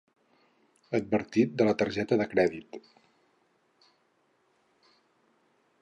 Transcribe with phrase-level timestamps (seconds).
[0.99, 2.81] Advertit de la targeta de crèdit.